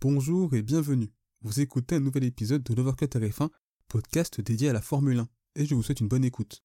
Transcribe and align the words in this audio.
Bonjour 0.00 0.54
et 0.54 0.62
bienvenue. 0.62 1.10
Vous 1.42 1.58
écoutez 1.58 1.96
un 1.96 2.00
nouvel 2.00 2.22
épisode 2.22 2.62
de 2.62 2.72
l'Overcut 2.72 3.06
RF1, 3.06 3.48
podcast 3.88 4.40
dédié 4.40 4.68
à 4.68 4.72
la 4.72 4.80
Formule 4.80 5.18
1, 5.18 5.28
et 5.56 5.66
je 5.66 5.74
vous 5.74 5.82
souhaite 5.82 5.98
une 5.98 6.06
bonne 6.06 6.24
écoute. 6.24 6.62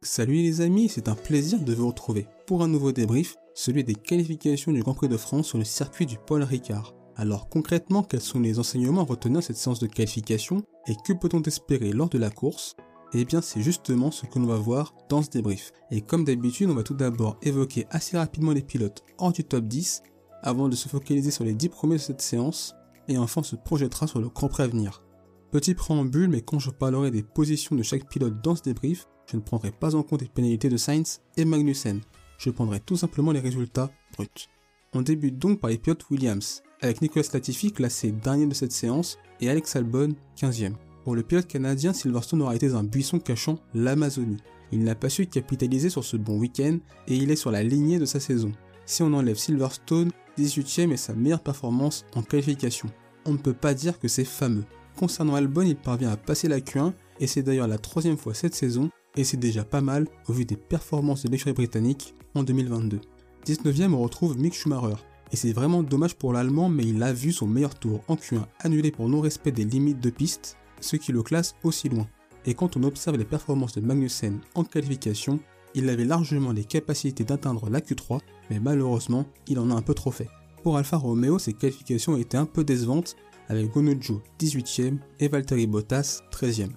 Salut 0.00 0.36
les 0.36 0.62
amis, 0.62 0.88
c'est 0.88 1.08
un 1.08 1.14
plaisir 1.14 1.60
de 1.60 1.74
vous 1.74 1.88
retrouver 1.88 2.26
pour 2.46 2.62
un 2.62 2.68
nouveau 2.68 2.90
débrief, 2.90 3.36
celui 3.54 3.84
des 3.84 3.94
qualifications 3.94 4.72
du 4.72 4.80
Grand 4.80 4.94
Prix 4.94 5.10
de 5.10 5.18
France 5.18 5.48
sur 5.48 5.58
le 5.58 5.64
circuit 5.64 6.06
du 6.06 6.16
Paul 6.16 6.42
Ricard. 6.42 6.94
Alors 7.16 7.50
concrètement, 7.50 8.02
quels 8.02 8.22
sont 8.22 8.40
les 8.40 8.58
enseignements 8.58 9.04
à 9.04 9.42
cette 9.42 9.58
séance 9.58 9.80
de 9.80 9.86
qualification 9.86 10.64
et 10.88 10.94
que 11.04 11.12
peut-on 11.12 11.42
espérer 11.42 11.92
lors 11.92 12.08
de 12.08 12.16
la 12.16 12.30
course? 12.30 12.76
Eh 13.12 13.26
bien 13.26 13.42
c'est 13.42 13.60
justement 13.60 14.10
ce 14.10 14.24
que 14.24 14.38
l'on 14.38 14.46
va 14.46 14.56
voir 14.56 14.94
dans 15.10 15.20
ce 15.20 15.28
débrief. 15.28 15.70
Et 15.90 16.00
comme 16.00 16.24
d'habitude, 16.24 16.70
on 16.70 16.74
va 16.74 16.82
tout 16.82 16.94
d'abord 16.94 17.36
évoquer 17.42 17.84
assez 17.90 18.16
rapidement 18.16 18.52
les 18.52 18.62
pilotes 18.62 19.04
hors 19.18 19.32
du 19.32 19.44
top 19.44 19.66
10 19.66 20.02
avant 20.42 20.68
de 20.68 20.76
se 20.76 20.88
focaliser 20.88 21.30
sur 21.30 21.44
les 21.44 21.54
10 21.54 21.68
premiers 21.68 21.96
de 21.96 22.00
cette 22.00 22.20
séance 22.20 22.74
et 23.08 23.18
enfin 23.18 23.42
se 23.42 23.56
projettera 23.56 24.06
sur 24.06 24.20
le 24.20 24.28
Grand 24.28 24.48
Prix 24.48 24.62
à 24.62 24.68
venir. 24.68 25.02
Petit 25.50 25.74
préambule, 25.74 26.28
mais 26.28 26.40
quand 26.40 26.58
je 26.58 26.70
parlerai 26.70 27.10
des 27.10 27.22
positions 27.22 27.76
de 27.76 27.82
chaque 27.82 28.08
pilote 28.08 28.42
dans 28.42 28.56
ce 28.56 28.62
débrief, 28.62 29.06
je 29.30 29.36
ne 29.36 29.42
prendrai 29.42 29.70
pas 29.70 29.94
en 29.94 30.02
compte 30.02 30.22
les 30.22 30.28
pénalités 30.28 30.68
de 30.68 30.76
Sainz 30.76 31.20
et 31.36 31.44
Magnussen. 31.44 32.00
Je 32.38 32.50
prendrai 32.50 32.80
tout 32.80 32.96
simplement 32.96 33.32
les 33.32 33.40
résultats 33.40 33.90
bruts. 34.16 34.48
On 34.94 35.02
débute 35.02 35.38
donc 35.38 35.60
par 35.60 35.70
les 35.70 35.78
pilotes 35.78 36.08
Williams, 36.10 36.62
avec 36.80 37.00
Nicolas 37.00 37.26
Latifi 37.32 37.72
classé 37.72 38.12
dernier 38.12 38.46
de 38.46 38.54
cette 38.54 38.72
séance 38.72 39.18
et 39.40 39.48
Alex 39.48 39.76
Albon 39.76 40.14
15e. 40.36 40.74
Pour 41.04 41.14
le 41.14 41.22
pilote 41.22 41.46
canadien, 41.46 41.92
Silverstone 41.92 42.42
aura 42.42 42.56
été 42.56 42.72
un 42.72 42.84
buisson 42.84 43.18
cachant 43.18 43.58
l'Amazonie. 43.74 44.42
Il 44.70 44.84
n'a 44.84 44.94
pas 44.94 45.08
su 45.08 45.26
capitaliser 45.26 45.90
sur 45.90 46.04
ce 46.04 46.16
bon 46.16 46.38
week-end 46.38 46.78
et 47.08 47.16
il 47.16 47.30
est 47.30 47.36
sur 47.36 47.50
la 47.50 47.62
lignée 47.62 47.98
de 47.98 48.04
sa 48.04 48.20
saison. 48.20 48.52
Si 48.86 49.02
on 49.02 49.12
enlève 49.12 49.36
Silverstone, 49.36 50.10
18ème 50.38 50.92
est 50.92 50.96
sa 50.96 51.14
meilleure 51.14 51.42
performance 51.42 52.04
en 52.14 52.22
qualification. 52.22 52.88
On 53.24 53.32
ne 53.32 53.38
peut 53.38 53.52
pas 53.52 53.74
dire 53.74 53.98
que 53.98 54.08
c'est 54.08 54.24
fameux. 54.24 54.64
Concernant 54.96 55.34
Albon, 55.34 55.62
il 55.62 55.76
parvient 55.76 56.10
à 56.10 56.16
passer 56.16 56.48
la 56.48 56.60
Q1 56.60 56.92
et 57.20 57.26
c'est 57.26 57.42
d'ailleurs 57.42 57.68
la 57.68 57.78
troisième 57.78 58.16
fois 58.16 58.34
cette 58.34 58.54
saison 58.54 58.90
et 59.16 59.24
c'est 59.24 59.36
déjà 59.36 59.64
pas 59.64 59.80
mal 59.80 60.08
au 60.28 60.32
vu 60.32 60.44
des 60.44 60.56
performances 60.56 61.22
de 61.22 61.30
l'écurie 61.30 61.52
britannique 61.52 62.14
en 62.34 62.42
2022. 62.42 63.00
19ème, 63.46 63.92
on 63.92 64.02
retrouve 64.02 64.38
Mick 64.38 64.54
Schumacher. 64.54 64.96
Et 65.32 65.36
c'est 65.36 65.52
vraiment 65.52 65.82
dommage 65.82 66.14
pour 66.14 66.32
l'Allemand, 66.32 66.68
mais 66.68 66.84
il 66.84 67.02
a 67.02 67.12
vu 67.12 67.32
son 67.32 67.46
meilleur 67.46 67.74
tour 67.74 68.02
en 68.08 68.16
Q1 68.16 68.44
annulé 68.60 68.90
pour 68.90 69.08
non-respect 69.08 69.52
des 69.52 69.64
limites 69.64 70.00
de 70.00 70.10
piste, 70.10 70.58
ce 70.80 70.96
qui 70.96 71.12
le 71.12 71.22
classe 71.22 71.54
aussi 71.62 71.88
loin. 71.88 72.06
Et 72.44 72.54
quand 72.54 72.76
on 72.76 72.82
observe 72.82 73.16
les 73.16 73.24
performances 73.24 73.74
de 73.74 73.80
Magnussen 73.80 74.40
en 74.54 74.64
qualification, 74.64 75.40
il 75.74 75.88
avait 75.88 76.04
largement 76.04 76.52
les 76.52 76.64
capacités 76.64 77.24
d'atteindre 77.24 77.70
la 77.70 77.80
Q3, 77.80 78.20
mais 78.50 78.60
malheureusement, 78.60 79.26
il 79.46 79.58
en 79.58 79.70
a 79.70 79.74
un 79.74 79.82
peu 79.82 79.94
trop 79.94 80.10
fait. 80.10 80.28
Pour 80.62 80.76
Alfa 80.76 80.96
Romeo, 80.96 81.38
ses 81.38 81.52
qualifications 81.52 82.16
étaient 82.16 82.36
un 82.36 82.46
peu 82.46 82.64
décevantes, 82.64 83.16
avec 83.48 83.72
Gonojo 83.72 84.22
18ème 84.40 84.98
et 85.20 85.28
Valtteri 85.28 85.66
Bottas 85.66 86.22
13ème. 86.32 86.70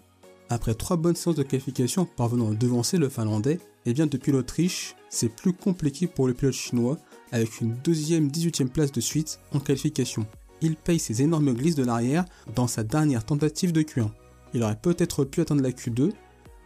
Après 0.50 0.76
trois 0.76 0.98
bonnes 0.98 1.16
séances 1.16 1.36
de 1.36 1.44
qualification 1.44 2.06
parvenant 2.06 2.52
à 2.52 2.56
devancer 2.56 2.98
le 2.98 3.10
Finlandais, 3.10 3.60
et 3.88 3.92
eh 3.92 3.94
bien 3.94 4.08
depuis 4.08 4.32
l'Autriche, 4.32 4.96
c'est 5.10 5.30
plus 5.30 5.54
compliqué 5.54 6.08
pour 6.08 6.28
le 6.28 6.34
pilote 6.34 6.56
chinois 6.56 6.98
avec 7.32 7.62
une 7.62 7.76
deuxième 7.84 8.30
18ème 8.30 8.70
place 8.70 8.92
de 8.92 9.00
suite 9.00 9.40
en 9.54 9.60
qualification. 9.60 10.26
Il 10.62 10.76
paye 10.76 11.00
ses 11.00 11.22
énormes 11.22 11.54
glisses 11.54 11.76
de 11.76 11.84
l'arrière 11.84 12.26
dans 12.56 12.68
sa 12.68 12.84
dernière 12.84 13.26
tentative 13.26 13.72
de 13.72 13.82
Q1. 13.82 14.10
Il 14.54 14.64
aurait 14.64 14.80
peut-être 14.80 15.24
pu 15.24 15.42
atteindre 15.42 15.62
la 15.62 15.70
Q2. 15.70 16.12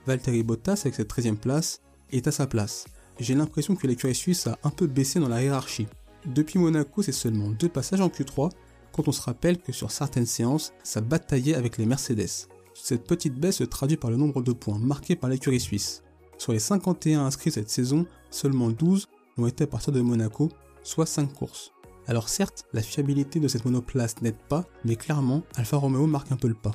Valtteri 0.06 0.44
Bottas 0.44 0.82
avec 0.82 0.96
cette 0.96 1.14
13ème 1.14 1.36
place 1.36 1.82
est 2.12 2.28
à 2.28 2.32
sa 2.32 2.48
place. 2.48 2.86
J'ai 3.20 3.36
l'impression 3.36 3.76
que 3.76 3.86
l'écurie 3.86 4.16
suisse 4.16 4.48
a 4.48 4.58
un 4.64 4.70
peu 4.70 4.88
baissé 4.88 5.20
dans 5.20 5.28
la 5.28 5.44
hiérarchie. 5.44 5.88
Depuis 6.26 6.58
Monaco, 6.58 7.02
c'est 7.02 7.12
seulement 7.12 7.50
deux 7.50 7.70
passages 7.70 8.02
en 8.02 8.08
Q3 8.08 8.50
quand 8.92 9.08
on 9.08 9.12
se 9.12 9.22
rappelle 9.22 9.58
que 9.58 9.72
sur 9.72 9.92
certaines 9.92 10.26
séances, 10.26 10.74
ça 10.84 11.02
bataillait 11.02 11.56
avec 11.56 11.78
les 11.78 11.86
Mercedes. 11.86 12.48
Cette 12.74 13.06
petite 13.06 13.36
baisse 13.36 13.58
se 13.58 13.64
traduit 13.66 13.98
par 13.98 14.10
le 14.10 14.18
nombre 14.18 14.42
de 14.42 14.54
points 14.54 14.80
marqués 14.80 15.16
par 15.16 15.30
l'écurie 15.30 15.60
suisse. 15.60 16.02
Sur 16.38 16.54
les 16.54 16.60
51 16.60 17.26
inscrits 17.26 17.52
cette 17.52 17.70
saison, 17.70 18.06
seulement 18.32 18.70
12 18.70 19.08
l'ont 19.38 19.48
été 19.48 19.66
à 19.66 19.68
partir 19.68 19.92
de 19.92 20.02
Monaco, 20.02 20.50
soit 20.84 21.06
5 21.06 21.34
courses. 21.34 21.72
Alors 22.08 22.30
certes, 22.30 22.66
la 22.74 22.82
fiabilité 22.82 23.40
de 23.40 23.48
cette 23.48 23.66
monoplace 23.66 24.22
n'aide 24.22 24.40
pas, 24.48 24.66
mais 24.86 24.96
clairement, 24.96 25.44
Alfa 25.56 25.78
Romeo 25.78 26.08
marque 26.08 26.32
un 26.32 26.38
peu 26.38 26.48
le 26.48 26.54
pas. 26.54 26.72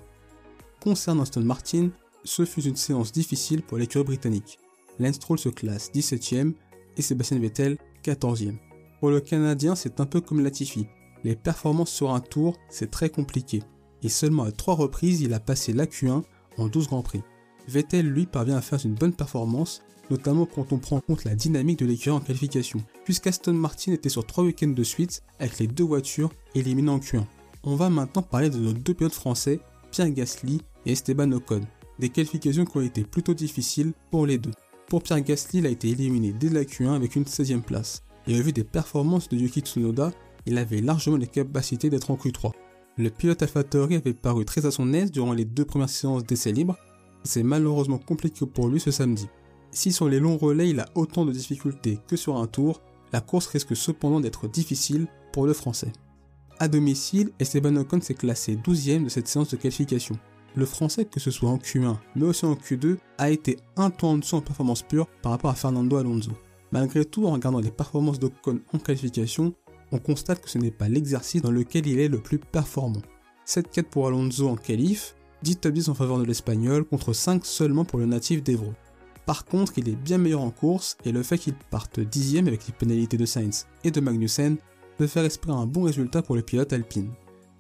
Concernant 0.81 1.23
Aston 1.23 1.41
Martin, 1.41 1.91
ce 2.23 2.45
fut 2.45 2.63
une 2.63 2.77
séance 2.77 3.13
difficile 3.13 3.63
pour 3.63 3.79
l'écurie 3.79 4.05
britannique. 4.05 4.59
Lance 4.99 5.17
Stroll 5.17 5.39
se 5.39 5.49
classe 5.49 5.91
17ème 5.95 6.53
et 6.97 7.03
Sébastien 7.03 7.39
Vettel 7.39 7.79
14ème. 8.05 8.59
Pour 9.01 9.11
le 9.11 9.21
Canadien, 9.21 9.75
c'est 9.75 10.01
un 10.01 10.07
peu 10.07 10.21
comme 10.21 10.43
Latifi. 10.43 10.87
Les 11.25 11.37
performances 11.37 11.91
sur 11.91 12.13
un 12.13 12.21
tour, 12.21 12.57
c'est 12.69 12.91
très 12.91 13.11
compliqué. 13.11 13.63
Et 14.03 14.09
seulement 14.09 14.45
à 14.45 14.53
3 14.53 14.75
reprises, 14.75 15.21
il 15.23 15.33
a 15.35 15.41
passé 15.41 15.73
la 15.73 15.87
Q1 15.87 16.23
en 16.59 16.69
12 16.69 16.89
Grands 16.89 17.03
Prix. 17.03 17.23
Vettel, 17.67 18.07
lui, 18.07 18.27
parvient 18.27 18.57
à 18.57 18.61
faire 18.61 18.79
une 18.85 18.95
bonne 18.95 19.15
performance, 19.15 19.83
notamment 20.11 20.47
quand 20.47 20.73
on 20.73 20.79
prend 20.79 20.97
en 20.97 21.01
compte 21.01 21.25
la 21.25 21.35
dynamique 21.35 21.79
de 21.79 21.87
l'écurie 21.87 22.15
en 22.15 22.21
qualification, 22.21 22.83
puisqu'Aston 23.05 23.55
Martin 23.55 23.93
était 23.93 24.11
sur 24.11 24.27
3 24.27 24.45
week-ends 24.45 24.69
de 24.69 24.83
suite 24.85 25.23
avec 25.39 25.59
les 25.59 25.67
deux 25.67 25.85
voitures 25.85 26.31
éliminées 26.55 26.91
en 26.91 26.99
Q1. 26.99 27.25
On 27.63 27.77
va 27.77 27.89
maintenant 27.89 28.23
parler 28.23 28.51
de 28.51 28.59
nos 28.59 28.75
deux 28.75 28.93
pilotes 28.93 29.15
français, 29.15 29.61
Pierre 29.91 30.11
Gasly 30.11 30.61
et 30.85 30.93
Esteban 30.93 31.33
Ocon, 31.33 31.63
des 31.99 32.11
qualifications 32.11 32.67
qui 32.67 32.77
ont 32.77 32.83
été 32.83 33.05
plutôt 33.05 33.33
difficiles 33.33 33.95
pour 34.11 34.27
les 34.27 34.37
deux. 34.37 34.53
Pour 34.89 35.03
Pierre 35.03 35.23
Gasly, 35.23 35.61
il 35.61 35.67
a 35.67 35.71
été 35.71 35.89
éliminé 35.89 36.33
dès 36.33 36.51
la 36.51 36.65
Q1 36.65 36.95
avec 36.95 37.17
une 37.17 37.25
16ème 37.25 37.63
place. 37.63 38.03
Et 38.27 38.39
au 38.39 38.43
vu 38.43 38.53
des 38.53 38.65
performances 38.65 39.29
de 39.29 39.37
Yuki 39.37 39.61
Tsunoda, 39.61 40.13
il 40.47 40.59
avait 40.59 40.81
largement 40.81 41.17
les 41.17 41.27
capacités 41.27 41.91
d'être 41.91 42.11
en 42.11 42.17
Q3. 42.17 42.53
Le 42.97 43.11
pilote 43.11 43.43
AlphaTauri 43.43 43.97
avait 43.97 44.13
paru 44.13 44.45
très 44.45 44.67
à 44.67 44.71
son 44.71 44.93
aise 44.93 45.11
durant 45.11 45.33
les 45.33 45.45
deux 45.45 45.65
premières 45.65 45.89
séances 45.89 46.25
d'essai 46.25 46.53
libre. 46.53 46.77
C'est 47.25 47.43
malheureusement 47.43 47.99
compliqué 47.99 48.47
pour 48.47 48.69
lui 48.69 48.79
ce 48.79 48.91
samedi. 48.91 49.29
Si 49.71 49.91
sur 49.91 50.09
les 50.09 50.21
longs 50.21 50.37
relais 50.37 50.69
il 50.69 50.79
a 50.81 50.89
autant 50.95 51.25
de 51.25 51.33
difficultés 51.33 51.99
que 52.07 52.17
sur 52.17 52.37
un 52.37 52.47
tour, 52.47 52.83
la 53.13 53.21
course 53.21 53.47
risque 53.47 53.75
cependant 53.75 54.21
d'être 54.21 54.49
difficile 54.49 55.09
pour 55.33 55.47
le 55.47 55.55
français. 55.55 55.93
À 56.61 56.69
domicile, 56.69 57.31
Esteban 57.41 57.75
Ocon 57.77 58.01
s'est 58.01 58.15
classé 58.15 58.57
12ème 58.57 59.05
de 59.05 59.09
cette 59.09 59.27
séance 59.27 59.51
de 59.51 59.57
qualification 59.57 60.17
le 60.55 60.67
français, 60.67 61.05
que 61.05 61.21
ce 61.21 61.31
soit 61.31 61.51
en 61.51 61.57
Q1 61.57 61.97
mais 62.17 62.25
aussi 62.25 62.45
en 62.45 62.55
Q2, 62.55 62.97
a 63.19 63.31
été 63.31 63.59
un 63.77 63.91
ton 63.91 64.09
en 64.09 64.19
dessous 64.19 64.37
en 64.37 64.41
performance 64.41 64.83
pure 64.83 65.07
par 65.23 65.33
rapport 65.33 65.51
à 65.51 65.55
Fernando 65.55 65.97
Alonso. 65.97 66.33
Malgré 66.73 67.05
tout, 67.05 67.27
en 67.27 67.33
regardant 67.33 67.61
les 67.61 67.71
performances 67.71 68.19
d'Ocon 68.19 68.61
en 68.73 68.79
qualification, 68.79 69.55
on 69.93 69.99
constate 69.99 70.41
que 70.41 70.51
ce 70.51 70.59
n'est 70.59 70.71
pas 70.71 70.89
l'exercice 70.89 71.43
dans 71.43 71.51
lequel 71.51 71.87
il 71.87 72.01
est 72.01 72.09
le 72.09 72.19
plus 72.19 72.39
performant. 72.39 73.03
7-4 73.47 73.85
pour 73.85 74.07
Alonso 74.07 74.49
en 74.49 74.57
qualif, 74.57 75.15
10 75.43 75.57
top 75.59 75.73
10 75.73 75.89
en 75.91 75.95
faveur 75.95 76.19
de 76.19 76.25
l'espagnol 76.25 76.85
contre 76.85 77.13
5 77.13 77.45
seulement 77.45 77.85
pour 77.85 77.99
le 77.99 78.07
natif 78.07 78.43
d'Evro. 78.43 78.73
Par 79.27 79.45
contre, 79.45 79.79
il 79.79 79.89
est 79.89 79.97
bien 79.97 80.19
meilleur 80.19 80.43
en 80.43 80.51
course 80.51 80.97
et 81.05 81.13
le 81.13 81.23
fait 81.23 81.39
qu'il 81.39 81.55
parte 81.55 82.01
dixième 82.01 82.47
avec 82.47 82.67
les 82.67 82.75
pénalités 82.75 83.17
de 83.17 83.25
Sainz 83.25 83.67
et 83.85 83.91
de 83.91 84.01
Magnussen 84.01 84.57
peut 84.99 85.07
faire 85.07 85.25
espérer 85.25 85.57
un 85.57 85.67
bon 85.67 85.83
résultat 85.83 86.23
pour 86.23 86.37
le 86.37 86.43
pilote 86.43 86.73
alpine. 86.73 87.11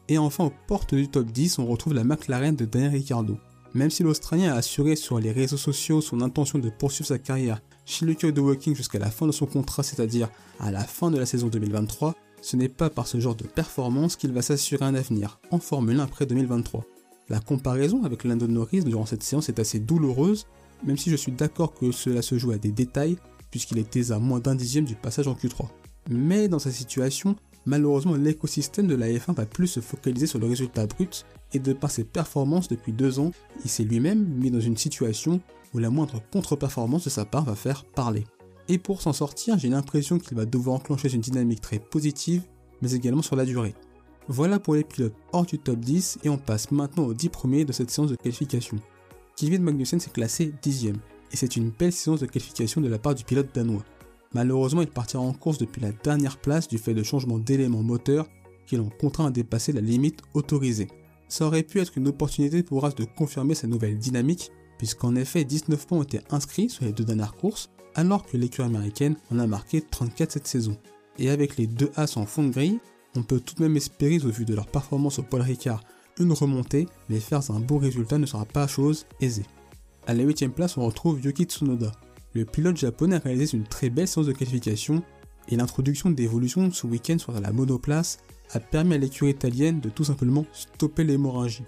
Et 0.08 0.18
enfin, 0.18 0.44
aux 0.44 0.52
portes 0.66 0.94
du 0.94 1.08
top 1.08 1.26
10, 1.26 1.58
on 1.58 1.66
retrouve 1.66 1.94
la 1.94 2.04
McLaren 2.04 2.56
de 2.56 2.64
Daniel 2.64 2.92
Ricciardo. 2.92 3.38
Même 3.72 3.90
si 3.90 4.02
l'Australien 4.02 4.52
a 4.52 4.56
assuré 4.56 4.96
sur 4.96 5.18
les 5.18 5.32
réseaux 5.32 5.56
sociaux 5.56 6.00
son 6.00 6.20
intention 6.20 6.58
de 6.58 6.70
poursuivre 6.70 7.08
sa 7.08 7.18
carrière 7.18 7.60
chez 7.86 8.06
le 8.06 8.14
de 8.14 8.40
Walking 8.40 8.74
jusqu'à 8.74 8.98
la 8.98 9.10
fin 9.10 9.26
de 9.26 9.32
son 9.32 9.46
contrat, 9.46 9.82
c'est-à-dire 9.82 10.30
à 10.60 10.70
la 10.70 10.84
fin 10.84 11.10
de 11.10 11.18
la 11.18 11.26
saison 11.26 11.48
2023, 11.48 12.14
ce 12.40 12.56
n'est 12.56 12.68
pas 12.68 12.90
par 12.90 13.06
ce 13.06 13.18
genre 13.20 13.34
de 13.34 13.46
performance 13.46 14.16
qu'il 14.16 14.32
va 14.32 14.42
s'assurer 14.42 14.84
un 14.84 14.94
avenir 14.94 15.38
en 15.50 15.58
Formule 15.58 16.00
1 16.00 16.04
après 16.04 16.26
2023. 16.26 16.84
La 17.28 17.40
comparaison 17.40 18.04
avec 18.04 18.24
Lando 18.24 18.46
Norris 18.46 18.84
durant 18.84 19.06
cette 19.06 19.22
séance 19.22 19.48
est 19.48 19.58
assez 19.58 19.80
douloureuse, 19.80 20.46
même 20.84 20.98
si 20.98 21.10
je 21.10 21.16
suis 21.16 21.32
d'accord 21.32 21.74
que 21.74 21.90
cela 21.90 22.22
se 22.22 22.38
joue 22.38 22.52
à 22.52 22.58
des 22.58 22.70
détails, 22.70 23.16
puisqu'il 23.50 23.78
était 23.78 24.12
à 24.12 24.18
moins 24.18 24.40
d'un 24.40 24.54
dixième 24.54 24.84
du 24.84 24.94
passage 24.94 25.26
en 25.26 25.34
Q3. 25.34 25.68
Mais 26.10 26.48
dans 26.48 26.58
sa 26.58 26.70
situation, 26.70 27.36
Malheureusement, 27.66 28.14
l'écosystème 28.14 28.86
de 28.86 28.94
la 28.94 29.08
F1 29.08 29.34
va 29.34 29.46
plus 29.46 29.66
se 29.66 29.80
focaliser 29.80 30.26
sur 30.26 30.38
le 30.38 30.46
résultat 30.46 30.86
brut 30.86 31.24
et 31.52 31.58
de 31.58 31.72
par 31.72 31.90
ses 31.90 32.04
performances 32.04 32.68
depuis 32.68 32.92
deux 32.92 33.18
ans, 33.18 33.32
il 33.64 33.70
s'est 33.70 33.84
lui-même 33.84 34.24
mis 34.24 34.50
dans 34.50 34.60
une 34.60 34.76
situation 34.76 35.40
où 35.72 35.78
la 35.78 35.90
moindre 35.90 36.20
contre-performance 36.32 37.04
de 37.04 37.10
sa 37.10 37.24
part 37.24 37.44
va 37.44 37.54
faire 37.54 37.84
parler. 37.84 38.24
Et 38.68 38.78
pour 38.78 39.02
s'en 39.02 39.12
sortir, 39.12 39.58
j'ai 39.58 39.68
l'impression 39.68 40.18
qu'il 40.18 40.36
va 40.36 40.46
devoir 40.46 40.76
enclencher 40.76 41.12
une 41.12 41.20
dynamique 41.20 41.60
très 41.60 41.78
positive, 41.78 42.42
mais 42.82 42.92
également 42.92 43.22
sur 43.22 43.36
la 43.36 43.44
durée. 43.44 43.74
Voilà 44.28 44.58
pour 44.58 44.74
les 44.74 44.84
pilotes 44.84 45.14
hors 45.32 45.44
du 45.44 45.58
top 45.58 45.78
10 45.78 46.18
et 46.24 46.28
on 46.28 46.38
passe 46.38 46.70
maintenant 46.70 47.04
aux 47.04 47.14
10 47.14 47.28
premiers 47.28 47.64
de 47.64 47.72
cette 47.72 47.90
séance 47.90 48.10
de 48.10 48.16
qualification. 48.16 48.78
Kevin 49.36 49.62
Magnussen 49.62 50.00
s'est 50.00 50.10
classé 50.10 50.54
10ème 50.62 50.96
et 51.32 51.36
c'est 51.36 51.56
une 51.56 51.70
belle 51.70 51.92
séance 51.92 52.20
de 52.20 52.26
qualification 52.26 52.80
de 52.80 52.88
la 52.88 52.98
part 52.98 53.14
du 53.14 53.24
pilote 53.24 53.48
danois. 53.54 53.84
Malheureusement, 54.34 54.82
il 54.82 54.88
partira 54.88 55.22
en 55.22 55.32
course 55.32 55.58
depuis 55.58 55.80
la 55.80 55.92
dernière 55.92 56.38
place 56.38 56.68
du 56.68 56.78
fait 56.78 56.94
de 56.94 57.02
changements 57.02 57.38
d'éléments 57.38 57.82
moteurs 57.82 58.28
qui 58.66 58.76
l'ont 58.76 58.90
contraint 58.90 59.26
à 59.26 59.30
dépasser 59.30 59.72
la 59.72 59.80
limite 59.80 60.22
autorisée. 60.34 60.88
Ça 61.28 61.46
aurait 61.46 61.62
pu 61.62 61.80
être 61.80 61.96
une 61.96 62.08
opportunité 62.08 62.62
pour 62.62 62.84
As 62.84 62.94
de 62.94 63.04
confirmer 63.04 63.54
sa 63.54 63.66
nouvelle 63.66 63.98
dynamique, 63.98 64.50
puisqu'en 64.78 65.14
effet 65.14 65.44
19 65.44 65.86
points 65.86 65.98
ont 65.98 66.02
été 66.02 66.20
inscrits 66.30 66.68
sur 66.68 66.84
les 66.84 66.92
deux 66.92 67.04
dernières 67.04 67.34
courses, 67.34 67.70
alors 67.94 68.26
que 68.26 68.36
l'écurie 68.36 68.66
américaine 68.68 69.16
en 69.30 69.38
a 69.38 69.46
marqué 69.46 69.80
34 69.80 70.32
cette 70.32 70.46
saison. 70.46 70.76
Et 71.18 71.30
avec 71.30 71.56
les 71.56 71.66
deux 71.66 71.90
As 71.96 72.16
en 72.16 72.26
fond 72.26 72.44
de 72.44 72.50
grille, 72.50 72.80
On 73.16 73.22
peut 73.22 73.38
tout 73.38 73.54
de 73.54 73.62
même 73.62 73.76
espérer, 73.76 74.18
au 74.24 74.28
vu 74.28 74.44
de 74.44 74.56
leur 74.56 74.66
performance 74.66 75.20
au 75.20 75.22
Paul 75.22 75.40
Ricard, 75.40 75.84
une 76.18 76.32
remontée, 76.32 76.88
mais 77.08 77.20
faire 77.20 77.48
un 77.50 77.60
beau 77.60 77.78
résultat 77.78 78.18
ne 78.18 78.26
sera 78.26 78.44
pas 78.44 78.66
chose 78.66 79.06
aisée. 79.20 79.46
À 80.08 80.14
la 80.14 80.24
8 80.24 80.48
place, 80.48 80.76
on 80.76 80.84
retrouve 80.84 81.20
Yuki 81.20 81.44
Tsunoda. 81.44 81.92
Le 82.34 82.44
pilote 82.44 82.76
japonais 82.76 83.16
a 83.16 83.20
réalisé 83.20 83.56
une 83.56 83.64
très 83.64 83.90
belle 83.90 84.08
séance 84.08 84.26
de 84.26 84.32
qualification 84.32 85.02
et 85.48 85.56
l'introduction 85.56 86.10
d'évolutions 86.10 86.72
ce 86.72 86.86
week-end 86.86 87.18
sur 87.18 87.32
la 87.32 87.52
monoplace 87.52 88.18
a 88.52 88.60
permis 88.60 88.94
à 88.94 88.98
l'écurie 88.98 89.30
italienne 89.30 89.80
de 89.80 89.88
tout 89.88 90.04
simplement 90.04 90.44
stopper 90.52 91.04
l'hémorragie. 91.04 91.64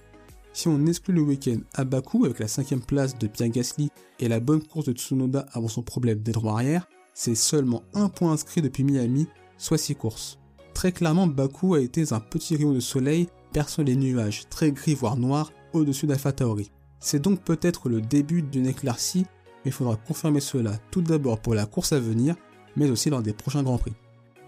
Si 0.52 0.66
on 0.66 0.86
exclut 0.86 1.14
le 1.14 1.20
week-end 1.20 1.58
à 1.74 1.84
Baku 1.84 2.24
avec 2.24 2.40
la 2.40 2.48
cinquième 2.48 2.80
place 2.80 3.16
de 3.16 3.28
Pierre 3.28 3.50
Gasly 3.50 3.90
et 4.18 4.28
la 4.28 4.40
bonne 4.40 4.62
course 4.62 4.86
de 4.86 4.92
Tsunoda 4.92 5.46
avant 5.52 5.68
son 5.68 5.82
problème 5.82 6.18
des 6.18 6.32
droits 6.32 6.54
arrière, 6.54 6.88
c'est 7.14 7.34
seulement 7.34 7.82
un 7.94 8.08
point 8.08 8.32
inscrit 8.32 8.62
depuis 8.62 8.82
Miami, 8.82 9.28
soit 9.58 9.78
6 9.78 9.94
courses. 9.94 10.38
Très 10.74 10.92
clairement, 10.92 11.26
Baku 11.26 11.74
a 11.74 11.80
été 11.80 12.12
un 12.12 12.20
petit 12.20 12.56
rayon 12.56 12.72
de 12.72 12.80
soleil 12.80 13.28
perçant 13.52 13.82
les 13.82 13.96
nuages 13.96 14.48
très 14.50 14.72
gris 14.72 14.94
voire 14.94 15.16
noirs 15.16 15.52
au-dessus 15.72 16.06
d'Alpha 16.06 16.32
Tauri. 16.32 16.72
C'est 16.98 17.22
donc 17.22 17.42
peut-être 17.44 17.88
le 17.88 18.00
début 18.00 18.42
d'une 18.42 18.66
éclaircie, 18.66 19.26
il 19.66 19.72
faudra 19.72 19.96
confirmer 19.96 20.40
cela 20.40 20.78
tout 20.90 21.02
d'abord 21.02 21.40
pour 21.40 21.54
la 21.54 21.66
course 21.66 21.92
à 21.92 22.00
venir, 22.00 22.36
mais 22.76 22.88
aussi 22.88 23.10
lors 23.10 23.22
des 23.22 23.32
prochains 23.32 23.62
Grands 23.62 23.78
Prix. 23.78 23.94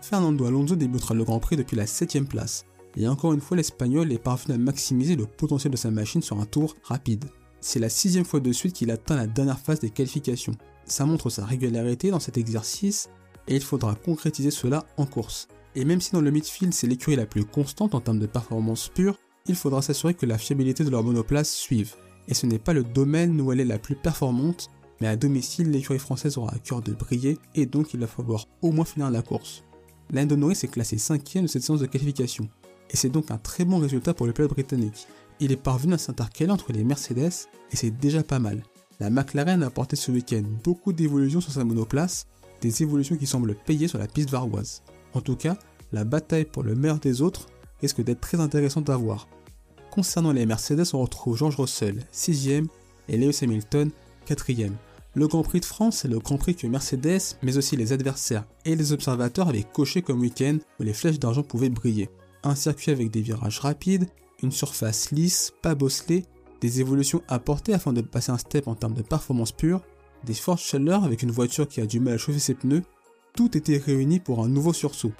Fernando 0.00 0.44
Alonso 0.46 0.76
débutera 0.76 1.14
le 1.14 1.24
Grand 1.24 1.40
Prix 1.40 1.56
depuis 1.56 1.76
la 1.76 1.86
7ème 1.86 2.26
place, 2.26 2.64
et 2.96 3.08
encore 3.08 3.32
une 3.32 3.40
fois 3.40 3.56
l'Espagnol 3.56 4.12
est 4.12 4.22
parvenu 4.22 4.54
à 4.54 4.58
maximiser 4.58 5.16
le 5.16 5.26
potentiel 5.26 5.72
de 5.72 5.76
sa 5.76 5.90
machine 5.90 6.22
sur 6.22 6.40
un 6.40 6.46
tour 6.46 6.76
rapide. 6.84 7.24
C'est 7.60 7.80
la 7.80 7.88
sixième 7.88 8.24
fois 8.24 8.40
de 8.40 8.52
suite 8.52 8.74
qu'il 8.74 8.90
atteint 8.90 9.16
la 9.16 9.26
dernière 9.26 9.58
phase 9.58 9.80
des 9.80 9.90
qualifications. 9.90 10.54
Ça 10.84 11.04
montre 11.04 11.30
sa 11.30 11.44
régularité 11.44 12.10
dans 12.10 12.20
cet 12.20 12.38
exercice, 12.38 13.10
et 13.48 13.56
il 13.56 13.62
faudra 13.62 13.94
concrétiser 13.96 14.52
cela 14.52 14.86
en 14.96 15.06
course. 15.06 15.48
Et 15.74 15.84
même 15.84 16.00
si 16.00 16.12
dans 16.12 16.20
le 16.20 16.30
midfield 16.30 16.72
c'est 16.72 16.86
l'écurie 16.86 17.16
la 17.16 17.26
plus 17.26 17.44
constante 17.44 17.94
en 17.94 18.00
termes 18.00 18.20
de 18.20 18.26
performance 18.26 18.88
pure, 18.88 19.18
il 19.46 19.56
faudra 19.56 19.82
s'assurer 19.82 20.14
que 20.14 20.26
la 20.26 20.38
fiabilité 20.38 20.84
de 20.84 20.90
leur 20.90 21.02
monoplace 21.02 21.52
suive. 21.52 21.94
Et 22.28 22.34
ce 22.34 22.46
n'est 22.46 22.58
pas 22.58 22.72
le 22.72 22.84
domaine 22.84 23.40
où 23.40 23.50
elle 23.52 23.60
est 23.60 23.64
la 23.64 23.78
plus 23.78 23.96
performante, 23.96 24.70
mais 25.00 25.06
à 25.08 25.16
domicile 25.16 25.70
l'écurie 25.70 25.98
française 25.98 26.38
aura 26.38 26.54
à 26.54 26.58
cœur 26.58 26.82
de 26.82 26.92
briller, 26.92 27.38
et 27.54 27.66
donc 27.66 27.94
il 27.94 28.00
va 28.00 28.06
falloir 28.06 28.46
au 28.62 28.72
moins 28.72 28.84
finir 28.84 29.10
la 29.10 29.22
course. 29.22 29.64
Lando 30.10 30.36
Norris 30.36 30.60
est 30.62 30.70
classé 30.70 30.96
5ème 30.96 31.42
de 31.42 31.46
cette 31.46 31.62
séance 31.62 31.80
de 31.80 31.86
qualification, 31.86 32.48
et 32.90 32.96
c'est 32.96 33.10
donc 33.10 33.30
un 33.30 33.38
très 33.38 33.64
bon 33.64 33.78
résultat 33.78 34.14
pour 34.14 34.26
le 34.26 34.32
pilote 34.32 34.50
britannique. 34.50 35.06
Il 35.40 35.52
est 35.52 35.56
parvenu 35.56 35.94
à 35.94 35.98
s'intercaler 35.98 36.50
entre 36.50 36.72
les 36.72 36.84
Mercedes, 36.84 37.32
et 37.70 37.76
c'est 37.76 37.90
déjà 37.90 38.22
pas 38.22 38.38
mal. 38.38 38.62
La 39.00 39.10
McLaren 39.10 39.62
a 39.62 39.66
apporté 39.66 39.94
ce 39.94 40.10
week-end 40.10 40.42
beaucoup 40.64 40.92
d'évolutions 40.92 41.40
sur 41.40 41.52
sa 41.52 41.64
monoplace, 41.64 42.26
des 42.60 42.82
évolutions 42.82 43.16
qui 43.16 43.26
semblent 43.26 43.54
payer 43.54 43.86
sur 43.86 43.98
la 43.98 44.08
piste 44.08 44.30
varoise. 44.30 44.82
En 45.14 45.20
tout 45.20 45.36
cas, 45.36 45.56
la 45.92 46.04
bataille 46.04 46.44
pour 46.44 46.64
le 46.64 46.74
meilleur 46.74 46.98
des 46.98 47.22
autres 47.22 47.46
risque 47.80 48.02
d'être 48.02 48.20
très 48.20 48.40
intéressante 48.40 48.90
à 48.90 48.96
voir. 48.96 49.28
Concernant 49.90 50.32
les 50.32 50.46
Mercedes, 50.46 50.84
on 50.92 51.02
retrouve 51.02 51.36
George 51.36 51.56
Russell, 51.56 52.04
6ème, 52.12 52.66
et 53.08 53.16
Lewis 53.16 53.38
Hamilton, 53.42 53.90
4ème. 54.26 54.72
Le 55.18 55.26
Grand 55.26 55.42
Prix 55.42 55.58
de 55.58 55.64
France 55.64 56.04
est 56.04 56.08
le 56.08 56.20
Grand 56.20 56.36
Prix 56.36 56.54
que 56.54 56.68
Mercedes, 56.68 57.38
mais 57.42 57.56
aussi 57.56 57.76
les 57.76 57.92
adversaires 57.92 58.44
et 58.64 58.76
les 58.76 58.92
observateurs 58.92 59.48
avaient 59.48 59.64
coché 59.64 60.00
comme 60.00 60.20
week-end 60.20 60.58
où 60.78 60.84
les 60.84 60.92
flèches 60.92 61.18
d'argent 61.18 61.42
pouvaient 61.42 61.70
briller. 61.70 62.08
Un 62.44 62.54
circuit 62.54 62.92
avec 62.92 63.10
des 63.10 63.20
virages 63.20 63.58
rapides, 63.58 64.06
une 64.44 64.52
surface 64.52 65.10
lisse, 65.10 65.52
pas 65.60 65.74
bosselée, 65.74 66.24
des 66.60 66.80
évolutions 66.80 67.20
apportées 67.26 67.74
afin 67.74 67.92
de 67.92 68.00
passer 68.00 68.30
un 68.30 68.38
step 68.38 68.68
en 68.68 68.76
termes 68.76 68.94
de 68.94 69.02
performance 69.02 69.50
pure, 69.50 69.82
des 70.24 70.34
fortes 70.34 70.62
chaleurs 70.62 71.02
avec 71.02 71.24
une 71.24 71.32
voiture 71.32 71.66
qui 71.66 71.80
a 71.80 71.86
du 71.86 71.98
mal 71.98 72.14
à 72.14 72.18
chauffer 72.18 72.38
ses 72.38 72.54
pneus, 72.54 72.84
tout 73.34 73.56
était 73.56 73.78
réuni 73.78 74.20
pour 74.20 74.44
un 74.44 74.48
nouveau 74.48 74.72
sursaut. 74.72 75.14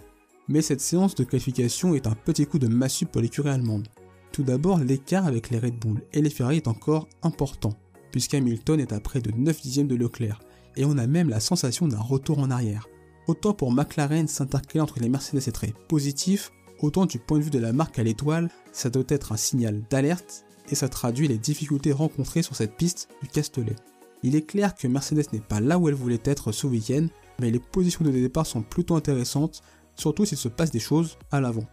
Mais 0.46 0.62
cette 0.62 0.80
séance 0.80 1.16
de 1.16 1.24
qualification 1.24 1.96
est 1.96 2.06
un 2.06 2.14
petit 2.14 2.46
coup 2.46 2.60
de 2.60 2.68
massue 2.68 3.06
pour 3.06 3.20
l'écurie 3.20 3.50
allemande. 3.50 3.88
Tout 4.30 4.44
d'abord, 4.44 4.78
l'écart 4.78 5.26
avec 5.26 5.50
les 5.50 5.58
Red 5.58 5.80
Bull 5.80 6.02
et 6.12 6.22
les 6.22 6.30
Ferrari 6.30 6.58
est 6.58 6.68
encore 6.68 7.08
important 7.24 7.74
puisqu'Hamilton 8.12 8.80
est 8.80 8.92
à 8.92 9.00
près 9.00 9.20
de 9.20 9.30
9 9.30 9.60
dixièmes 9.60 9.88
de 9.88 9.96
Leclerc, 9.96 10.40
et 10.76 10.84
on 10.84 10.98
a 10.98 11.06
même 11.06 11.28
la 11.28 11.40
sensation 11.40 11.88
d'un 11.88 12.00
retour 12.00 12.38
en 12.38 12.50
arrière. 12.50 12.88
Autant 13.26 13.52
pour 13.52 13.72
McLaren 13.72 14.28
s'intercaler 14.28 14.80
entre 14.80 15.00
les 15.00 15.08
Mercedes 15.08 15.46
est 15.46 15.52
très 15.52 15.74
positif, 15.88 16.50
autant 16.80 17.06
du 17.06 17.18
point 17.18 17.38
de 17.38 17.44
vue 17.44 17.50
de 17.50 17.58
la 17.58 17.72
marque 17.72 17.98
à 17.98 18.02
l'étoile, 18.02 18.48
ça 18.72 18.90
doit 18.90 19.04
être 19.08 19.32
un 19.32 19.36
signal 19.36 19.82
d'alerte, 19.90 20.44
et 20.70 20.74
ça 20.74 20.88
traduit 20.88 21.28
les 21.28 21.38
difficultés 21.38 21.92
rencontrées 21.92 22.42
sur 22.42 22.56
cette 22.56 22.76
piste 22.76 23.08
du 23.22 23.28
Castellet. 23.28 23.76
Il 24.22 24.34
est 24.34 24.46
clair 24.46 24.74
que 24.74 24.88
Mercedes 24.88 25.26
n'est 25.32 25.40
pas 25.40 25.60
là 25.60 25.78
où 25.78 25.88
elle 25.88 25.94
voulait 25.94 26.20
être 26.24 26.52
ce 26.52 26.66
week-end, 26.66 27.06
mais 27.40 27.50
les 27.50 27.60
positions 27.60 28.04
de 28.04 28.10
départ 28.10 28.46
sont 28.46 28.62
plutôt 28.62 28.96
intéressantes, 28.96 29.62
surtout 29.94 30.24
s'il 30.24 30.38
se 30.38 30.48
passe 30.48 30.70
des 30.70 30.80
choses 30.80 31.18
à 31.30 31.40
l'avant. 31.40 31.64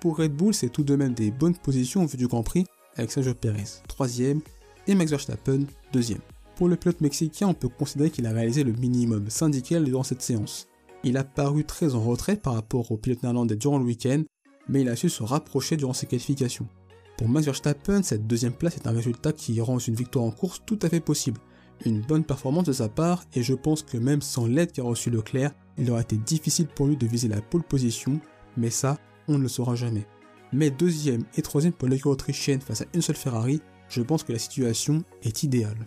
Pour 0.00 0.16
Red 0.16 0.32
Bull, 0.32 0.54
c'est 0.54 0.70
tout 0.70 0.84
de 0.84 0.96
même 0.96 1.14
des 1.14 1.30
bonnes 1.30 1.56
positions 1.56 2.02
au 2.02 2.06
vu 2.06 2.16
du 2.16 2.26
Grand 2.26 2.42
Prix, 2.42 2.64
avec 2.96 3.10
Sergio 3.10 3.34
Perez 3.34 3.82
3ème 3.88 4.40
et 4.86 4.94
Max 4.94 5.10
Verstappen 5.10 5.60
deuxième. 5.92 6.20
Pour 6.56 6.68
le 6.68 6.76
pilote 6.76 7.00
mexicain, 7.00 7.48
on 7.48 7.54
peut 7.54 7.68
considérer 7.68 8.10
qu'il 8.10 8.26
a 8.26 8.32
réalisé 8.32 8.64
le 8.64 8.72
minimum 8.72 9.30
syndical 9.30 9.84
durant 9.84 10.02
cette 10.02 10.22
séance. 10.22 10.68
Il 11.04 11.16
a 11.16 11.24
paru 11.24 11.64
très 11.64 11.94
en 11.94 12.00
retrait 12.00 12.36
par 12.36 12.54
rapport 12.54 12.92
au 12.92 12.96
pilote 12.96 13.22
néerlandais 13.22 13.56
durant 13.56 13.78
le 13.78 13.84
week-end, 13.84 14.22
mais 14.68 14.82
il 14.82 14.88
a 14.88 14.96
su 14.96 15.08
se 15.08 15.22
rapprocher 15.22 15.76
durant 15.76 15.92
ses 15.92 16.06
qualifications. 16.06 16.68
Pour 17.16 17.28
Max 17.28 17.46
Verstappen, 17.46 18.02
cette 18.02 18.26
deuxième 18.26 18.52
place 18.52 18.76
est 18.76 18.86
un 18.86 18.92
résultat 18.92 19.32
qui 19.32 19.60
rend 19.60 19.78
une 19.78 19.94
victoire 19.94 20.24
en 20.24 20.30
course 20.30 20.62
tout 20.64 20.78
à 20.82 20.88
fait 20.88 21.00
possible. 21.00 21.40
Une 21.84 22.00
bonne 22.00 22.24
performance 22.24 22.64
de 22.64 22.72
sa 22.72 22.88
part, 22.88 23.24
et 23.34 23.42
je 23.42 23.54
pense 23.54 23.82
que 23.82 23.96
même 23.96 24.22
sans 24.22 24.46
l'aide 24.46 24.72
qu'a 24.72 24.82
reçu 24.82 25.10
Leclerc, 25.10 25.52
il 25.78 25.90
aurait 25.90 26.02
été 26.02 26.16
difficile 26.16 26.68
pour 26.68 26.86
lui 26.86 26.96
de 26.96 27.06
viser 27.06 27.28
la 27.28 27.40
pole 27.40 27.62
position, 27.62 28.20
mais 28.56 28.70
ça, 28.70 28.98
on 29.26 29.38
ne 29.38 29.42
le 29.42 29.48
saura 29.48 29.74
jamais. 29.74 30.06
Mais 30.52 30.70
deuxième 30.70 31.24
et 31.36 31.42
troisième 31.42 31.72
pour 31.72 31.88
l'équipe 31.88 32.06
autrichienne 32.06 32.60
face 32.60 32.82
à 32.82 32.86
une 32.94 33.02
seule 33.02 33.16
Ferrari, 33.16 33.60
je 33.92 34.02
pense 34.02 34.24
que 34.24 34.32
la 34.32 34.38
situation 34.38 35.04
est 35.22 35.42
idéale. 35.42 35.86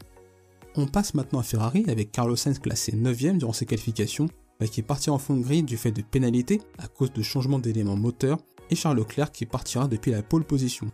On 0.76 0.86
passe 0.86 1.14
maintenant 1.14 1.40
à 1.40 1.44
Ferrari 1.44 1.86
avec 1.88 2.12
Carlos 2.12 2.36
Sainz 2.36 2.60
classé 2.60 2.92
9ème 2.92 3.38
durant 3.38 3.54
ses 3.54 3.66
qualifications, 3.66 4.28
mais 4.60 4.68
qui 4.68 4.82
est 4.82 4.84
parti 4.84 5.10
en 5.10 5.18
fond 5.18 5.36
de 5.36 5.62
du 5.62 5.78
fait 5.78 5.92
de 5.92 6.02
pénalités 6.02 6.62
à 6.78 6.88
cause 6.88 7.12
de 7.12 7.22
changements 7.22 7.60
d'éléments 7.60 7.96
moteurs, 7.96 8.38
et 8.70 8.76
Charles 8.76 8.98
Leclerc 8.98 9.32
qui 9.32 9.46
partira 9.46 9.88
depuis 9.88 10.12
la 10.12 10.22
pole 10.22 10.44
position. 10.44 10.88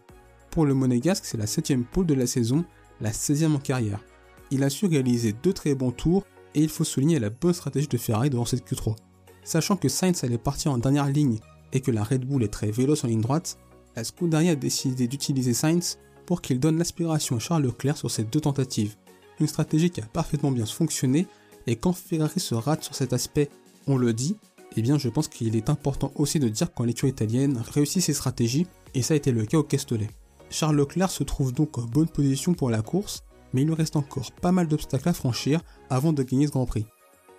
Pour 0.51 0.65
le 0.65 0.73
Monégasque, 0.73 1.25
c'est 1.25 1.37
la 1.37 1.45
7ème 1.45 1.83
pole 1.83 2.05
de 2.05 2.13
la 2.13 2.27
saison, 2.27 2.65
la 2.99 3.11
16ème 3.11 3.55
en 3.55 3.59
carrière. 3.59 4.03
Il 4.51 4.63
a 4.63 4.69
su 4.69 4.85
réaliser 4.85 5.33
deux 5.33 5.53
très 5.53 5.75
bons 5.75 5.91
tours 5.91 6.25
et 6.53 6.61
il 6.61 6.69
faut 6.69 6.83
souligner 6.83 7.19
la 7.19 7.29
bonne 7.29 7.53
stratégie 7.53 7.87
de 7.87 7.97
Ferrari 7.97 8.29
devant 8.29 8.45
cette 8.45 8.69
Q3. 8.69 8.95
Sachant 9.43 9.77
que 9.77 9.89
Sainz 9.89 10.23
allait 10.23 10.37
partir 10.37 10.71
en 10.71 10.77
dernière 10.77 11.07
ligne 11.07 11.39
et 11.73 11.81
que 11.81 11.91
la 11.91 12.03
Red 12.03 12.25
Bull 12.25 12.43
est 12.43 12.49
très 12.49 12.71
véloce 12.71 13.03
en 13.03 13.07
ligne 13.07 13.21
droite, 13.21 13.57
la 13.95 14.03
Scuderia 14.03 14.51
a 14.51 14.55
décidé 14.55 15.07
d'utiliser 15.07 15.53
Sainz 15.53 15.97
pour 16.31 16.41
qu'il 16.41 16.61
donne 16.61 16.77
l'aspiration 16.77 17.35
à 17.35 17.39
Charles 17.39 17.63
Leclerc 17.63 17.97
sur 17.97 18.09
ces 18.09 18.23
deux 18.23 18.39
tentatives. 18.39 18.95
Une 19.41 19.47
stratégie 19.47 19.89
qui 19.89 19.99
a 19.99 20.05
parfaitement 20.05 20.49
bien 20.49 20.65
fonctionné, 20.65 21.27
et 21.67 21.75
quand 21.75 21.91
Ferrari 21.91 22.39
se 22.39 22.55
rate 22.55 22.85
sur 22.85 22.95
cet 22.95 23.11
aspect, 23.11 23.49
on 23.85 23.97
le 23.97 24.13
dit, 24.13 24.37
eh 24.77 24.81
bien 24.81 24.97
je 24.97 25.09
pense 25.09 25.27
qu'il 25.27 25.57
est 25.57 25.69
important 25.69 26.13
aussi 26.15 26.39
de 26.39 26.47
dire 26.47 26.73
quand 26.73 26.85
l'écurie 26.85 27.11
italienne 27.11 27.61
réussit 27.73 28.01
ses 28.01 28.13
stratégies, 28.13 28.65
et 28.93 29.01
ça 29.01 29.13
a 29.13 29.17
été 29.17 29.33
le 29.33 29.45
cas 29.45 29.57
au 29.57 29.63
Castellet. 29.63 30.09
Charles 30.49 30.77
Leclerc 30.77 31.11
se 31.11 31.25
trouve 31.25 31.51
donc 31.51 31.77
en 31.77 31.81
bonne 31.81 32.07
position 32.07 32.53
pour 32.53 32.69
la 32.69 32.81
course, 32.81 33.25
mais 33.51 33.63
il 33.63 33.67
lui 33.67 33.75
reste 33.75 33.97
encore 33.97 34.31
pas 34.31 34.53
mal 34.53 34.69
d'obstacles 34.69 35.09
à 35.09 35.13
franchir 35.13 35.59
avant 35.89 36.13
de 36.13 36.23
gagner 36.23 36.47
ce 36.47 36.53
Grand 36.53 36.65
Prix. 36.65 36.85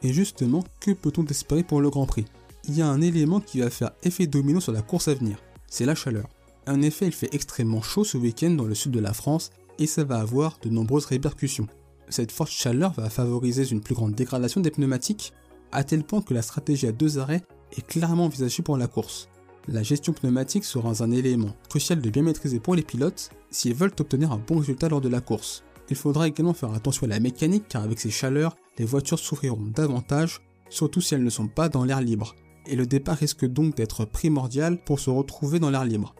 Et 0.03 0.13
justement, 0.13 0.65
que 0.81 0.91
peut-on 0.91 1.25
espérer 1.25 1.63
pour 1.63 1.81
le 1.81 1.89
Grand 1.89 2.05
Prix? 2.05 2.27
Il 2.69 2.77
y 2.77 2.83
a 2.83 2.89
un 2.89 3.01
élément 3.01 3.41
qui 3.41 3.61
va 3.61 3.71
faire 3.71 3.93
effet 4.03 4.27
domino 4.27 4.61
sur 4.61 4.73
la 4.73 4.83
course 4.83 5.09
à 5.09 5.15
venir, 5.15 5.39
c'est 5.67 5.87
la 5.87 5.95
chaleur. 5.95 6.29
En 6.67 6.81
effet, 6.81 7.07
il 7.07 7.13
fait 7.13 7.35
extrêmement 7.35 7.83
chaud 7.83 8.05
ce 8.05 8.17
week-end 8.17 8.51
dans 8.51 8.65
le 8.65 8.75
sud 8.75 8.93
de 8.93 9.01
la 9.01 9.13
France 9.13 9.51
et 9.79 9.87
ça 9.87 10.05
va 10.05 10.21
avoir 10.21 10.59
de 10.63 10.69
nombreuses 10.69 11.07
répercussions. 11.07 11.67
Cette 12.09 12.31
forte 12.31 12.53
chaleur 12.53 12.93
va 12.93 13.11
favoriser 13.11 13.69
une 13.71 13.81
plus 13.81 13.95
grande 13.95 14.15
dégradation 14.15 14.61
des 14.61 14.71
pneumatiques, 14.71 15.33
à 15.73 15.83
tel 15.83 16.05
point 16.05 16.23
que 16.23 16.35
la 16.35 16.43
stratégie 16.43 16.87
à 16.87 16.93
deux 16.93 17.19
arrêts 17.19 17.43
est 17.77 17.87
clairement 17.87 18.27
envisagée 18.27 18.63
pour 18.63 18.77
la 18.77 18.87
course. 18.87 19.29
La 19.69 19.83
gestion 19.83 20.13
pneumatique 20.13 20.65
sera 20.65 21.03
un 21.03 21.11
élément 21.11 21.57
crucial 21.69 22.01
de 22.01 22.11
bien 22.11 22.23
maîtriser 22.23 22.61
pour 22.61 22.75
les 22.75 22.83
pilotes 22.83 23.31
s'ils 23.51 23.75
veulent 23.75 23.95
obtenir 23.99 24.33
un 24.33 24.39
bon 24.39 24.59
résultat 24.59 24.89
lors 24.89 25.01
de 25.01 25.09
la 25.09 25.21
course. 25.21 25.65
Il 25.89 25.97
faudra 25.97 26.29
également 26.29 26.55
faire 26.55 26.73
attention 26.73 27.07
à 27.07 27.11
la 27.11 27.21
mécanique 27.21 27.65
car 27.69 27.83
avec 27.83 28.01
ces 28.01 28.11
chaleurs, 28.11 28.57
les 28.79 28.85
voitures 28.85 29.19
souffriront 29.19 29.63
davantage, 29.75 30.41
surtout 30.69 31.01
si 31.01 31.15
elles 31.15 31.25
ne 31.25 31.31
sont 31.31 31.49
pas 31.49 31.69
dans 31.69 31.85
l'air 31.85 32.01
libre. 32.01 32.35
Et 32.67 32.77
le 32.77 32.87
départ 32.87 33.17
risque 33.17 33.47
donc 33.47 33.77
d'être 33.77 34.05
primordial 34.05 34.83
pour 34.83 35.01
se 35.01 35.11
retrouver 35.11 35.59
dans 35.59 35.71
l'air 35.71 35.85
libre. 35.85 36.15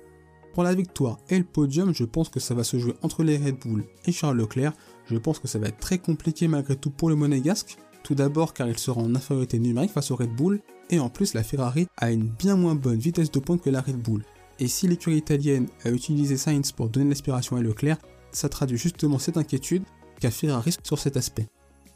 Pour 0.53 0.65
la 0.65 0.75
victoire 0.75 1.19
et 1.31 1.39
le 1.39 1.45
podium, 1.45 1.95
je 1.95 2.05
pense 2.05 2.29
que 2.29 2.39
ça 2.39 2.55
va 2.55 2.63
se 2.63 2.79
jouer 2.79 2.95
entre 3.01 3.23
les 3.23 3.39
Red 3.39 3.57
Bull 3.61 3.85
et 4.05 4.13
Charles 4.13 4.37
Leclerc. 4.37 4.75
Je 5.07 5.17
pense 5.17 5.39
que 5.39 5.49
ça 5.49 5.59
va 5.59 5.69
être 5.69 5.79
très 5.79 5.99
compliqué 5.99 6.47
malgré 6.47 6.77
tout 6.77 6.91
pour 6.91 7.09
le 7.09 7.15
Monégasque. 7.15 7.79
Tout 8.03 8.15
d'abord 8.15 8.53
car 8.53 8.69
il 8.69 8.79
sera 8.79 9.01
en 9.01 9.15
infériorité 9.15 9.59
numérique 9.59 9.93
face 9.93 10.11
au 10.11 10.17
Red 10.17 10.35
Bull, 10.35 10.61
et 10.91 10.99
en 10.99 11.09
plus 11.09 11.33
la 11.33 11.43
Ferrari 11.43 11.87
a 11.97 12.11
une 12.11 12.29
bien 12.29 12.57
moins 12.57 12.75
bonne 12.75 12.99
vitesse 12.99 13.31
de 13.31 13.39
pointe 13.39 13.63
que 13.63 13.71
la 13.71 13.81
Red 13.81 13.97
Bull. 13.97 14.25
Et 14.59 14.69
si 14.69 14.87
l'écurie 14.89 15.17
italienne 15.17 15.69
a 15.85 15.91
utilisé 15.91 16.37
Sainz 16.37 16.73
pour 16.73 16.91
donner 16.91 17.09
l'inspiration 17.09 17.57
à 17.57 17.63
Leclerc, 17.63 17.99
ça 18.33 18.51
traduit 18.51 18.77
justement 18.77 19.19
cette 19.19 19.39
inquiétude 19.39 19.85
qu'a 20.21 20.31
Ferrari 20.31 20.75
sur 20.83 20.99
cet 20.99 21.17
aspect. 21.17 21.49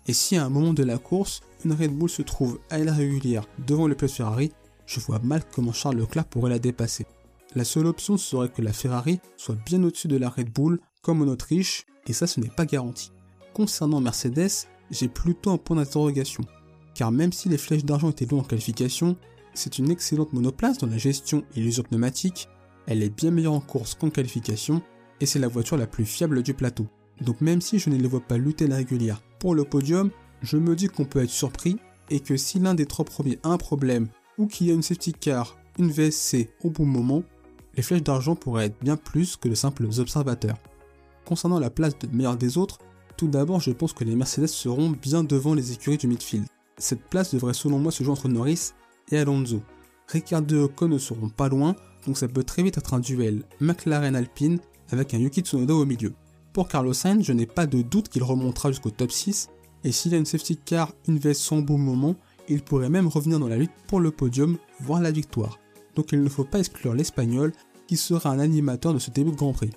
Et 0.06 0.14
si 0.14 0.36
à 0.36 0.46
un 0.46 0.48
moment 0.48 0.72
de 0.72 0.82
la 0.82 0.96
course, 0.96 1.42
une 1.64 1.72
Red 1.72 1.92
Bull 1.92 2.08
se 2.08 2.22
trouve 2.22 2.58
à 2.70 2.78
la 2.78 2.94
régulière 2.94 3.46
devant 3.66 3.86
le 3.86 3.94
pilote 3.94 4.12
Ferrari, 4.12 4.52
je 4.86 5.00
vois 5.00 5.18
mal 5.18 5.42
comment 5.52 5.72
Charles 5.72 5.98
Leclerc 5.98 6.24
pourrait 6.24 6.50
la 6.50 6.58
dépasser. 6.58 7.06
La 7.56 7.64
seule 7.64 7.86
option 7.86 8.18
serait 8.18 8.50
que 8.50 8.60
la 8.60 8.74
Ferrari 8.74 9.18
soit 9.38 9.56
bien 9.64 9.82
au-dessus 9.82 10.08
de 10.08 10.18
la 10.18 10.28
Red 10.28 10.52
Bull, 10.52 10.78
comme 11.00 11.22
en 11.22 11.26
Autriche, 11.26 11.86
et 12.06 12.12
ça 12.12 12.26
ce 12.26 12.38
n'est 12.38 12.50
pas 12.50 12.66
garanti. 12.66 13.12
Concernant 13.54 13.98
Mercedes, 13.98 14.68
j'ai 14.90 15.08
plutôt 15.08 15.50
un 15.50 15.56
point 15.56 15.76
d'interrogation, 15.76 16.44
car 16.94 17.10
même 17.10 17.32
si 17.32 17.48
les 17.48 17.56
flèches 17.56 17.86
d'argent 17.86 18.10
étaient 18.10 18.26
loin 18.26 18.40
en 18.40 18.44
qualification, 18.44 19.16
c'est 19.54 19.78
une 19.78 19.90
excellente 19.90 20.34
monoplace 20.34 20.76
dans 20.76 20.86
la 20.86 20.98
gestion 20.98 21.44
et 21.56 21.60
l'usure 21.60 21.84
pneumatique, 21.84 22.50
elle 22.86 23.02
est 23.02 23.08
bien 23.08 23.30
meilleure 23.30 23.54
en 23.54 23.60
course 23.60 23.94
qu'en 23.94 24.10
qualification, 24.10 24.82
et 25.22 25.24
c'est 25.24 25.38
la 25.38 25.48
voiture 25.48 25.78
la 25.78 25.86
plus 25.86 26.04
fiable 26.04 26.42
du 26.42 26.52
plateau. 26.52 26.86
Donc 27.22 27.40
même 27.40 27.62
si 27.62 27.78
je 27.78 27.88
ne 27.88 27.96
les 27.96 28.06
vois 28.06 28.20
pas 28.20 28.36
lutter 28.36 28.66
la 28.66 28.76
régulière 28.76 29.22
pour 29.38 29.54
le 29.54 29.64
podium, 29.64 30.10
je 30.42 30.58
me 30.58 30.76
dis 30.76 30.88
qu'on 30.88 31.06
peut 31.06 31.22
être 31.22 31.30
surpris 31.30 31.78
et 32.10 32.20
que 32.20 32.36
si 32.36 32.58
l'un 32.58 32.74
des 32.74 32.84
trois 32.84 33.06
premiers 33.06 33.38
a 33.44 33.48
un 33.48 33.56
problème 33.56 34.08
ou 34.36 34.46
qu'il 34.46 34.66
y 34.66 34.70
a 34.70 34.74
une 34.74 34.82
safety 34.82 35.14
car, 35.14 35.56
une 35.78 35.90
VSC 35.90 36.50
au 36.62 36.68
bon 36.68 36.84
moment, 36.84 37.22
les 37.76 37.82
flèches 37.82 38.02
d'argent 38.02 38.34
pourraient 38.34 38.66
être 38.66 38.82
bien 38.82 38.96
plus 38.96 39.36
que 39.36 39.48
de 39.48 39.54
simples 39.54 39.86
observateurs. 39.98 40.58
Concernant 41.24 41.58
la 41.58 41.70
place 41.70 41.98
de 41.98 42.08
meilleur 42.08 42.36
des 42.36 42.58
autres, 42.58 42.78
tout 43.16 43.28
d'abord 43.28 43.60
je 43.60 43.70
pense 43.70 43.92
que 43.92 44.04
les 44.04 44.16
Mercedes 44.16 44.46
seront 44.46 44.90
bien 44.90 45.24
devant 45.24 45.54
les 45.54 45.72
écuries 45.72 45.98
du 45.98 46.06
midfield. 46.06 46.46
Cette 46.78 47.02
place 47.02 47.34
devrait 47.34 47.54
selon 47.54 47.78
moi 47.78 47.92
se 47.92 48.04
jouer 48.04 48.12
entre 48.12 48.28
Norris 48.28 48.72
et 49.10 49.18
Alonso. 49.18 49.62
Ricardo 50.08 50.56
et 50.56 50.60
Ocon 50.60 50.88
ne 50.88 50.98
seront 50.98 51.28
pas 51.28 51.48
loin, 51.48 51.74
donc 52.06 52.16
ça 52.16 52.28
peut 52.28 52.44
très 52.44 52.62
vite 52.62 52.78
être 52.78 52.94
un 52.94 53.00
duel 53.00 53.42
McLaren-Alpine 53.60 54.60
avec 54.90 55.14
un 55.14 55.18
Yuki 55.18 55.40
Tsunoda 55.40 55.74
au 55.74 55.84
milieu. 55.84 56.12
Pour 56.52 56.68
Carlos 56.68 56.92
Sainz, 56.92 57.24
je 57.24 57.32
n'ai 57.32 57.46
pas 57.46 57.66
de 57.66 57.82
doute 57.82 58.08
qu'il 58.08 58.22
remontera 58.22 58.70
jusqu'au 58.70 58.90
top 58.90 59.10
6, 59.10 59.48
et 59.84 59.92
s'il 59.92 60.14
a 60.14 60.16
une 60.16 60.26
safety 60.26 60.56
car, 60.56 60.92
une 61.08 61.18
veste 61.18 61.40
sans 61.40 61.60
beau 61.60 61.76
moment, 61.76 62.14
il 62.48 62.62
pourrait 62.62 62.88
même 62.88 63.08
revenir 63.08 63.38
dans 63.38 63.48
la 63.48 63.56
lutte 63.56 63.72
pour 63.88 64.00
le 64.00 64.10
podium, 64.10 64.56
voire 64.80 65.00
la 65.00 65.10
victoire. 65.10 65.58
Donc 65.96 66.12
il 66.12 66.22
ne 66.22 66.28
faut 66.28 66.44
pas 66.44 66.60
exclure 66.60 66.94
l'Espagnol, 66.94 67.52
qui 67.88 67.96
sera 67.96 68.30
un 68.30 68.38
animateur 68.38 68.94
de 68.94 68.98
ce 68.98 69.10
début 69.10 69.32
de 69.32 69.36
Grand 69.36 69.52
Prix. 69.52 69.70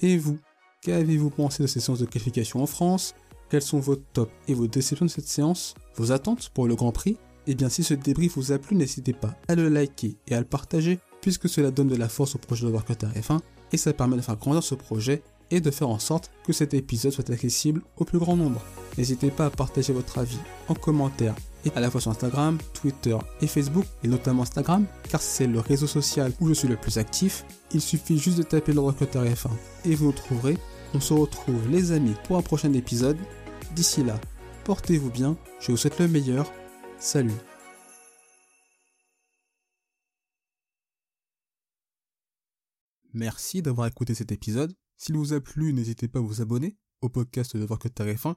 Et 0.00 0.18
vous, 0.18 0.38
qu'avez-vous 0.82 1.30
pensé 1.30 1.62
de 1.62 1.66
ces 1.66 1.80
séances 1.80 1.98
de 1.98 2.04
qualification 2.04 2.62
en 2.62 2.66
France? 2.66 3.14
Quels 3.48 3.62
sont 3.62 3.80
vos 3.80 3.96
tops 3.96 4.32
et 4.48 4.54
vos 4.54 4.66
déceptions 4.66 5.06
de 5.06 5.10
cette 5.10 5.28
séance? 5.28 5.74
Vos 5.96 6.12
attentes 6.12 6.50
pour 6.50 6.68
le 6.68 6.74
Grand 6.74 6.92
Prix? 6.92 7.16
Et 7.48 7.52
eh 7.52 7.54
bien 7.54 7.68
si 7.68 7.84
ce 7.84 7.94
débrief 7.94 8.36
vous 8.36 8.50
a 8.50 8.58
plu, 8.58 8.76
n'hésitez 8.76 9.12
pas 9.12 9.36
à 9.46 9.54
le 9.54 9.68
liker 9.68 10.16
et 10.26 10.34
à 10.34 10.40
le 10.40 10.44
partager, 10.44 10.98
puisque 11.20 11.48
cela 11.48 11.70
donne 11.70 11.86
de 11.86 11.94
la 11.94 12.08
force 12.08 12.34
au 12.34 12.38
projet 12.38 12.66
de 12.66 12.72
Warcutter 12.72 13.06
F1, 13.06 13.38
et 13.72 13.76
ça 13.76 13.92
permet 13.92 14.16
de 14.16 14.20
faire 14.20 14.36
grandir 14.36 14.64
ce 14.64 14.74
projet 14.74 15.22
et 15.52 15.60
de 15.60 15.70
faire 15.70 15.88
en 15.88 16.00
sorte 16.00 16.32
que 16.44 16.52
cet 16.52 16.74
épisode 16.74 17.12
soit 17.12 17.30
accessible 17.30 17.82
au 17.98 18.04
plus 18.04 18.18
grand 18.18 18.36
nombre. 18.36 18.60
N'hésitez 18.98 19.30
pas 19.30 19.46
à 19.46 19.50
partager 19.50 19.92
votre 19.92 20.18
avis 20.18 20.38
en 20.68 20.74
commentaire 20.74 21.34
et 21.64 21.72
à 21.74 21.80
la 21.80 21.90
fois 21.90 22.00
sur 22.00 22.10
Instagram, 22.10 22.58
Twitter 22.72 23.16
et 23.40 23.46
Facebook, 23.46 23.84
et 24.02 24.08
notamment 24.08 24.42
Instagram, 24.42 24.86
car 25.08 25.20
c'est 25.20 25.46
le 25.46 25.60
réseau 25.60 25.86
social 25.86 26.32
où 26.40 26.48
je 26.48 26.54
suis 26.54 26.68
le 26.68 26.76
plus 26.76 26.98
actif. 26.98 27.44
Il 27.72 27.80
suffit 27.80 28.18
juste 28.18 28.38
de 28.38 28.42
taper 28.42 28.72
le 28.72 28.80
recruteur 28.80 29.24
F1 29.24 29.50
et 29.84 29.94
vous 29.94 30.06
nous 30.06 30.12
trouverez. 30.12 30.56
On 30.94 31.00
se 31.00 31.12
retrouve 31.12 31.68
les 31.68 31.92
amis 31.92 32.14
pour 32.24 32.36
un 32.36 32.42
prochain 32.42 32.72
épisode. 32.72 33.18
D'ici 33.74 34.04
là, 34.04 34.18
portez-vous 34.64 35.10
bien, 35.10 35.36
je 35.60 35.72
vous 35.72 35.76
souhaite 35.76 35.98
le 35.98 36.08
meilleur. 36.08 36.50
Salut 36.98 37.32
Merci 43.12 43.62
d'avoir 43.62 43.86
écouté 43.86 44.14
cet 44.14 44.30
épisode. 44.30 44.74
S'il 44.98 45.16
vous 45.16 45.32
a 45.32 45.40
plu, 45.40 45.72
n'hésitez 45.72 46.06
pas 46.06 46.18
à 46.18 46.22
vous 46.22 46.42
abonner 46.42 46.76
au 47.00 47.08
podcast 47.08 47.56
de 47.56 47.64
Voir 47.64 47.78
que 47.78 47.88
Tarif 47.88 48.26
1 48.26 48.36